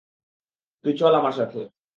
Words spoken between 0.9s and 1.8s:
চল আমার সাথে।